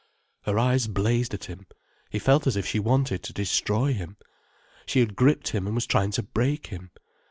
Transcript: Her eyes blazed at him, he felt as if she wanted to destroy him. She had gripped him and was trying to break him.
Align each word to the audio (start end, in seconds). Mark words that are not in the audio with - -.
Her 0.45 0.57
eyes 0.57 0.87
blazed 0.87 1.31
at 1.35 1.43
him, 1.43 1.67
he 2.09 2.17
felt 2.17 2.47
as 2.47 2.57
if 2.57 2.65
she 2.65 2.79
wanted 2.79 3.21
to 3.21 3.33
destroy 3.33 3.93
him. 3.93 4.17
She 4.87 4.99
had 4.99 5.15
gripped 5.15 5.49
him 5.49 5.67
and 5.67 5.75
was 5.75 5.85
trying 5.85 6.09
to 6.13 6.23
break 6.23 6.65
him. 6.65 6.89